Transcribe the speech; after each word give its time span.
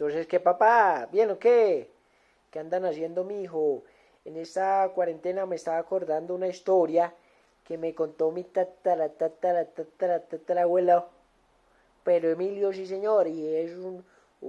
Entonces, 0.00 0.26
¿qué 0.26 0.40
papá? 0.40 1.10
¿Bien 1.12 1.30
o 1.30 1.38
qué? 1.38 1.90
¿Qué 2.50 2.58
andan 2.58 2.86
haciendo 2.86 3.22
mi 3.22 3.42
hijo? 3.42 3.82
En 4.24 4.38
esta 4.38 4.90
cuarentena 4.94 5.44
me 5.44 5.56
estaba 5.56 5.76
acordando 5.76 6.34
una 6.34 6.48
historia 6.48 7.12
que 7.64 7.76
me 7.76 7.94
contó 7.94 8.30
mi 8.30 8.44
tatara, 8.44 9.10
tatara, 9.10 9.66
tatara, 9.66 10.20
tatara 10.20 10.62
abuela. 10.62 11.06
Pero 12.02 12.30
Emilio, 12.30 12.72
sí 12.72 12.86
señor, 12.86 13.28
y 13.28 13.46
es 13.46 13.72
un, 13.72 14.02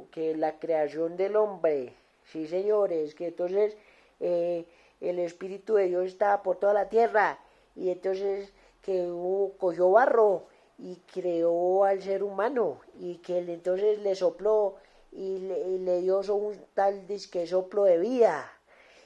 que 0.09 0.37
la 0.37 0.57
creación 0.57 1.17
del 1.17 1.35
hombre, 1.35 1.95
sí 2.23 2.47
señores, 2.47 3.13
que 3.13 3.27
entonces 3.27 3.75
eh, 4.21 4.63
el 5.01 5.19
Espíritu 5.19 5.73
de 5.73 5.87
Dios 5.87 6.05
estaba 6.05 6.43
por 6.43 6.55
toda 6.61 6.73
la 6.73 6.87
tierra 6.87 7.39
y 7.75 7.89
entonces 7.89 8.53
que 8.81 9.05
cogió 9.57 9.91
barro 9.91 10.43
y 10.77 10.95
creó 11.13 11.83
al 11.83 12.01
ser 12.01 12.23
humano 12.23 12.79
y 12.97 13.15
que 13.15 13.39
entonces 13.39 13.99
le 13.99 14.15
sopló 14.15 14.77
y 15.11 15.37
le, 15.39 16.01
dio 16.01 16.19
un 16.33 16.55
tal 16.73 17.05
disque 17.07 17.45
soplo 17.47 17.83
de 17.83 17.97
vida. 17.99 18.51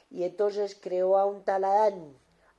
Y 0.09 0.23
entonces 0.23 0.75
creó 0.79 1.17
a 1.17 1.25
un 1.25 1.43
tal 1.43 1.63
Adán, 1.63 2.15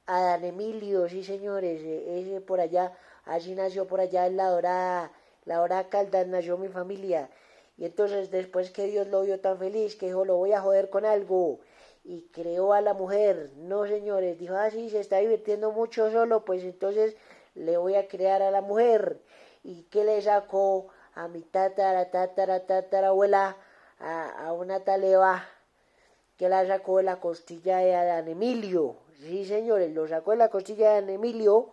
Adán 0.07 0.45
Emilio, 0.45 1.09
sí 1.09 1.25
señores, 1.25 1.81
e, 1.83 2.21
ese 2.21 2.41
por 2.41 2.61
allá, 2.61 2.93
así 3.25 3.55
nació 3.55 3.87
por 3.87 4.01
allá 4.01 4.27
en 4.27 4.37
la 4.37 4.49
dorada, 4.51 5.13
la 5.45 5.57
dorada 5.59 5.89
Caldas 5.89 6.27
nació 6.27 6.59
mi 6.59 6.69
familia. 6.69 7.31
Y 7.79 7.85
entonces 7.85 8.31
después 8.31 8.71
que 8.71 8.87
Dios 8.87 9.07
lo 9.09 9.23
vio 9.23 9.41
tan 9.41 9.59
feliz 9.59 9.97
que 9.97 10.07
dijo 10.07 10.25
lo 10.25 10.37
voy 10.37 10.53
a 10.53 10.61
joder 10.61 10.91
con 10.91 11.05
algo 11.05 11.61
y 12.05 12.23
creó 12.33 12.73
a 12.73 12.81
la 12.81 12.95
mujer, 12.95 13.51
no 13.57 13.87
señores, 13.87 14.39
dijo 14.39 14.55
ah, 14.55 14.71
se 14.71 15.01
está 15.01 15.19
divirtiendo 15.19 15.73
mucho 15.73 16.11
solo, 16.11 16.45
pues 16.45 16.63
entonces 16.63 17.17
le 17.55 17.77
voy 17.77 17.97
a 17.97 18.07
crear 18.07 18.43
a 18.43 18.51
la 18.51 18.61
mujer. 18.61 19.21
¿Y 19.65 19.83
qué 19.85 20.05
le 20.05 20.23
sacó 20.23 20.89
a 21.17 21.29
mi 21.29 21.43
tatara, 21.43 22.11
tatara, 22.11 22.61
tatara 22.61 23.09
abuela, 23.09 23.57
a, 23.99 24.47
a 24.47 24.53
una 24.53 24.81
taleba 24.81 25.45
que 26.37 26.49
la 26.49 26.67
sacó 26.67 26.99
de 26.99 27.05
la 27.05 27.17
costilla 27.17 27.79
de 27.79 27.95
Adán 27.95 28.29
Emilio? 28.29 28.97
Sí, 29.19 29.45
señores, 29.47 29.93
lo 29.93 30.07
sacó 30.07 30.33
de 30.33 30.37
la 30.37 30.51
costilla 30.51 30.91
de 30.91 30.99
Adán 30.99 31.11
Emilio. 31.11 31.71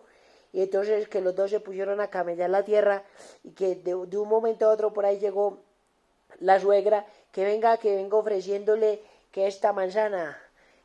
Y 0.52 0.62
entonces 0.62 1.08
que 1.08 1.20
los 1.20 1.34
dos 1.34 1.50
se 1.50 1.60
pusieron 1.60 2.00
a 2.00 2.08
camellar 2.08 2.48
la 2.48 2.64
tierra 2.64 3.02
y 3.42 3.50
que 3.50 3.74
de, 3.74 3.94
de 4.06 4.18
un 4.18 4.28
momento 4.28 4.66
a 4.66 4.70
otro 4.70 4.92
por 4.92 5.04
ahí 5.04 5.18
llegó 5.18 5.58
la 6.40 6.58
suegra, 6.60 7.06
que 7.32 7.44
venga, 7.44 7.76
que 7.76 7.96
venga 7.96 8.16
ofreciéndole 8.16 9.00
que 9.30 9.46
esta 9.46 9.72
manzana, 9.72 10.38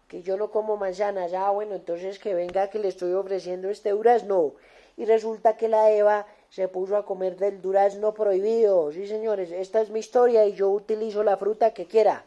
que 0.07 0.23
yo 0.23 0.37
no 0.37 0.49
como 0.49 0.75
manzanas, 0.75 1.33
ah, 1.33 1.52
bueno, 1.52 1.75
entonces 1.75 2.19
que 2.19 2.33
venga 2.33 2.69
que 2.69 2.80
le 2.80 2.87
estoy 2.87 3.13
ofreciendo 3.13 3.69
este 3.69 3.91
durazno 3.91 4.55
y 4.97 5.05
resulta 5.05 5.55
que 5.55 5.69
la 5.69 5.91
Eva 5.91 6.25
se 6.50 6.67
puso 6.67 6.97
a 6.97 7.05
comer 7.05 7.38
del 7.38 7.61
durazno 7.61 8.14
prohibido. 8.14 8.92
Sí, 8.92 9.08
señores, 9.08 9.52
esta 9.52 9.81
es 9.81 9.89
mi 9.89 10.00
historia 10.00 10.45
y 10.45 10.53
yo 10.53 10.69
utilizo 10.69 11.23
la 11.23 11.38
fruta 11.38 11.73
que 11.73 11.86
quiera. 11.86 12.25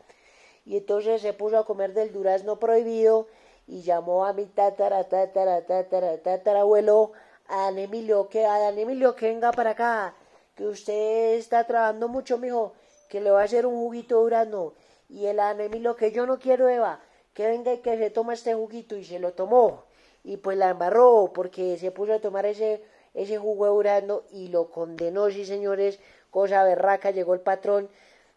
Y 0.65 0.77
entonces 0.77 1.23
se 1.23 1.33
puso 1.33 1.59
a 1.59 1.65
comer 1.65 1.92
del 1.92 2.12
durazno 2.12 2.59
prohibido 2.59 3.27
y 3.67 3.83
llamó 3.83 4.25
a 4.25 4.33
mi 4.33 4.47
tatara, 4.47 5.05
tatara, 5.05 5.67
tatara, 5.67 6.19
tatara 6.19 6.61
abuelo, 6.61 7.12
a 7.48 7.65
Dan 7.67 7.78
Emilio, 7.78 8.28
que 8.28 8.47
a 8.47 8.59
Dan 8.59 8.78
Emilio 8.78 9.17
que 9.17 9.27
venga 9.27 9.50
para 9.53 9.70
acá, 9.70 10.15
que 10.55 10.67
usted 10.67 11.34
está 11.34 11.65
trabajando 11.65 12.09
mucho, 12.09 12.39
mijo, 12.39 12.75
que 13.09 13.20
le 13.20 13.31
va 13.31 13.43
a 13.43 13.45
hacer 13.45 13.67
un 13.67 13.75
juguito 13.75 14.20
durazno. 14.20 14.75
Y 15.09 15.27
el 15.27 15.37
Dan 15.37 15.61
Emilio, 15.61 15.97
que 15.97 16.12
yo 16.12 16.27
no 16.27 16.39
quiero, 16.39 16.69
Eva, 16.69 17.00
que 17.34 17.48
venga 17.48 17.73
y 17.73 17.78
que 17.78 17.98
se 17.98 18.11
tome 18.11 18.34
este 18.34 18.55
juguito 18.55 18.97
y 18.97 19.05
se 19.05 19.19
lo 19.19 19.33
tomó 19.33 19.84
y 20.25 20.37
pues 20.37 20.56
la 20.56 20.70
embarró 20.70 21.33
porque 21.34 21.77
se 21.78 21.91
puso 21.91 22.12
a 22.12 22.20
tomar 22.20 22.47
ese, 22.47 22.83
ese 23.14 23.38
jugo 23.38 23.66
de 23.66 23.70
urano 23.72 24.22
y 24.30 24.48
lo 24.48 24.70
condenó, 24.70 25.30
sí 25.30 25.44
señores, 25.44 25.98
cosa 26.30 26.64
berraca, 26.64 27.10
llegó 27.10 27.34
el 27.34 27.41
patrón, 27.41 27.88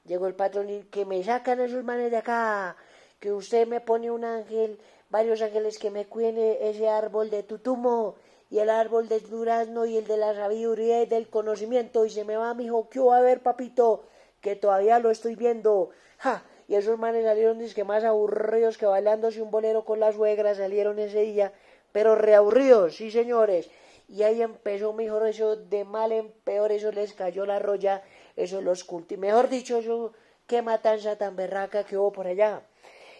llegó 0.05 0.27
el 0.27 0.35
patrón 0.35 0.69
y 0.69 0.83
que 0.83 1.05
me 1.05 1.23
sacan 1.23 1.59
esos 1.59 1.83
manes 1.83 2.11
de 2.11 2.17
acá, 2.17 2.75
que 3.19 3.31
usted 3.31 3.67
me 3.67 3.81
pone 3.81 4.11
un 4.11 4.25
ángel, 4.25 4.79
varios 5.09 5.41
ángeles 5.41 5.79
que 5.79 5.91
me 5.91 6.05
cuiden 6.05 6.37
ese 6.61 6.89
árbol 6.89 7.29
de 7.29 7.43
tutumo 7.43 8.15
y 8.49 8.59
el 8.59 8.69
árbol 8.69 9.07
del 9.07 9.27
durazno 9.29 9.85
y 9.85 9.97
el 9.97 10.05
de 10.05 10.17
la 10.17 10.33
sabiduría 10.35 11.01
y 11.01 11.05
del 11.05 11.29
conocimiento 11.29 12.05
y 12.05 12.09
se 12.09 12.25
me 12.25 12.37
va 12.37 12.53
mi 12.53 12.65
hijo, 12.65 12.89
¿qué 12.89 12.99
va 12.99 13.17
a 13.17 13.21
ver 13.21 13.41
papito? 13.41 14.03
Que 14.41 14.55
todavía 14.55 14.99
lo 14.99 15.09
estoy 15.09 15.35
viendo. 15.35 15.89
¡Ja! 16.19 16.43
Y 16.67 16.75
esos 16.75 16.97
manes 16.99 17.23
salieron 17.23 17.59
que 17.73 17.83
más 17.83 18.03
aburridos 18.03 18.77
que 18.77 18.85
bailándose 18.85 19.41
un 19.41 19.51
bolero 19.51 19.85
con 19.85 19.99
las 19.99 20.15
suegras 20.15 20.57
salieron 20.57 20.99
ese 20.99 21.21
día 21.21 21.53
pero 21.95 22.13
reaburridos, 22.13 22.97
sí 22.97 23.09
señores. 23.09 23.69
Y 24.07 24.23
ahí 24.23 24.41
empezó, 24.41 24.93
mejor 24.93 25.27
eso, 25.27 25.55
de 25.55 25.83
mal 25.83 26.11
en 26.11 26.31
peor, 26.43 26.71
eso 26.71 26.91
les 26.91 27.13
cayó 27.13 27.45
la 27.45 27.59
roya, 27.59 28.03
eso 28.35 28.61
los 28.61 28.83
culti. 28.83 29.17
Mejor 29.17 29.49
dicho, 29.49 29.77
eso, 29.77 30.13
qué 30.47 30.61
matanza 30.61 31.17
tan 31.17 31.35
berraca 31.35 31.83
que 31.83 31.97
hubo 31.97 32.11
por 32.11 32.27
allá. 32.27 32.61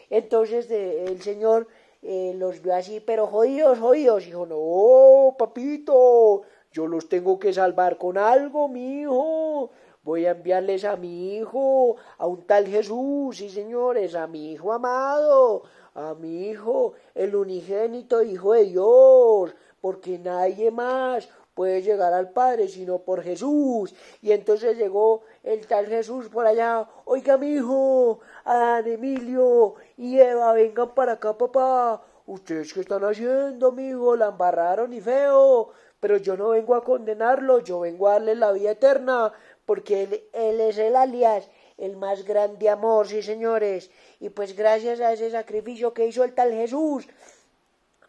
Entonces 0.09 0.69
el 0.69 1.22
señor 1.24 1.68
eh, 2.03 2.34
los 2.35 2.62
vio 2.62 2.75
así, 2.75 3.00
pero 3.00 3.25
jodidos, 3.25 3.79
jodidos. 3.79 4.25
Dijo, 4.25 4.45
no, 4.45 5.35
papito, 5.38 6.44
yo 6.72 6.88
los 6.88 7.09
tengo 7.09 7.40
que 7.40 7.51
salvar 7.51 7.97
con 7.97 8.18
algo, 8.18 8.68
mi 8.68 9.01
hijo. 9.01 9.72
Voy 10.03 10.28
a 10.28 10.31
enviarles 10.31 10.85
a 10.85 10.97
mi 10.97 11.35
hijo, 11.35 11.95
a 12.19 12.28
un 12.28 12.45
tal 12.45 12.68
Jesús, 12.68 13.38
sí 13.38 13.50
señores, 13.50 14.13
a 14.13 14.28
mi 14.28 14.51
hijo 14.51 14.72
amado 14.72 15.63
a 15.95 16.13
mi 16.13 16.50
hijo, 16.50 16.94
el 17.16 17.35
unigénito 17.35 18.22
Hijo 18.22 18.53
de 18.53 18.66
Dios, 18.66 19.56
porque 19.85 20.18
nadie 20.18 20.72
más 20.72 21.29
puede 21.53 21.84
llegar 21.84 22.12
al 22.12 22.31
Padre 22.31 22.68
sino 22.68 22.97
por 22.97 23.22
Jesús. 23.22 23.94
Y 24.19 24.31
entonces 24.31 24.75
llegó 24.78 25.22
el 25.44 25.68
tal 25.68 25.85
Jesús 25.85 26.28
por 26.28 26.47
allá, 26.47 26.90
oiga 27.06 27.38
mi 27.38 27.50
hijo, 27.53 28.19
Adán 28.45 28.88
Emilio 28.88 29.75
y 29.95 30.18
Eva, 30.19 30.53
vengan 30.53 30.95
para 30.95 31.12
acá, 31.12 31.38
papá. 31.38 32.03
¿Ustedes 32.25 32.74
qué 32.74 32.79
están 32.79 33.03
haciendo, 33.03 33.68
amigo? 33.68 34.16
La 34.16 34.29
embarraron 34.29 34.91
y 34.91 35.01
feo. 35.01 35.69
Pero 36.00 36.18
yo 36.18 36.35
no 36.35 36.50
vengo 36.50 36.74
a 36.74 36.84
condenarlo, 36.84 37.59
yo 37.59 37.81
vengo 37.81 38.07
a 38.07 38.13
darle 38.13 38.34
la 38.34 38.53
vida 38.53 38.72
eterna, 38.72 39.34
porque 39.68 40.01
él, 40.01 40.24
él 40.34 40.62
es 40.62 40.79
el 40.79 40.95
alias 40.95 41.47
el 41.78 41.97
más 41.97 42.25
grande 42.25 42.69
amor, 42.69 43.07
sí 43.07 43.22
señores. 43.22 43.91
Y 44.19 44.29
pues 44.29 44.56
gracias 44.56 45.00
a 45.00 45.13
ese 45.13 45.29
sacrificio 45.29 45.94
que 45.94 46.07
hizo 46.07 46.24
el 46.24 46.34
tal 46.34 46.51
Jesús, 46.53 47.07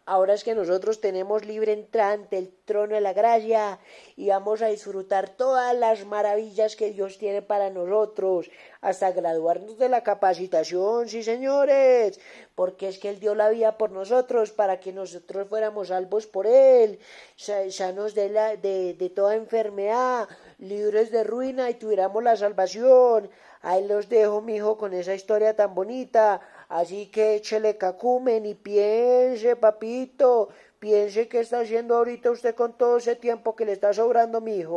ahora 0.07 0.33
es 0.33 0.43
que 0.45 0.55
nosotros 0.55 1.01
tenemos 1.01 1.45
libre 1.45 1.73
entrada 1.73 2.13
ante 2.13 2.37
el 2.37 2.49
trono 2.65 2.95
de 2.95 3.01
la 3.01 3.11
gracia 3.11 3.77
y 4.15 4.29
vamos 4.29 4.61
a 4.61 4.67
disfrutar 4.67 5.29
todas 5.29 5.75
las 5.75 6.05
maravillas 6.05 6.77
que 6.77 6.91
Dios 6.91 7.17
tiene 7.17 7.41
para 7.41 7.69
nosotros, 7.69 8.49
hasta 8.81 9.11
graduarnos 9.11 9.77
de 9.77 9.89
la 9.89 10.03
capacitación, 10.03 11.09
sí 11.09 11.23
señores, 11.23 12.19
porque 12.55 12.87
es 12.87 12.99
que 12.99 13.09
Él 13.09 13.19
dio 13.19 13.35
la 13.35 13.49
vida 13.49 13.77
por 13.77 13.91
nosotros 13.91 14.51
para 14.51 14.79
que 14.79 14.93
nosotros 14.93 15.49
fuéramos 15.49 15.89
salvos 15.89 16.25
por 16.25 16.47
Él, 16.47 16.99
sanos 17.35 18.15
de, 18.15 18.29
la, 18.29 18.55
de, 18.55 18.93
de 18.93 19.09
toda 19.09 19.35
enfermedad, 19.35 20.29
libres 20.57 21.11
de 21.11 21.25
ruina 21.25 21.69
y 21.69 21.73
tuviéramos 21.73 22.23
la 22.23 22.37
salvación. 22.37 23.29
Ahí 23.61 23.85
los 23.85 24.07
dejo, 24.07 24.41
mijo, 24.41 24.77
con 24.77 24.93
esa 24.93 25.13
historia 25.13 25.55
tan 25.55 25.75
bonita. 25.75 26.39
Así 26.69 27.07
que 27.07 27.35
échele 27.35 27.77
cacumen 27.77 28.45
y 28.45 28.53
piense, 28.53 29.55
papito, 29.55 30.49
piense 30.79 31.29
qué 31.29 31.39
está 31.39 31.61
haciendo 31.61 31.95
ahorita 31.95 32.29
usted 32.31 32.55
con 32.55 32.77
todo 32.77 32.97
ese 32.97 33.15
tiempo 33.15 33.55
que 33.55 33.65
le 33.65 33.71
está 33.71 33.93
sobrando, 33.93 34.41
mijo. 34.41 34.75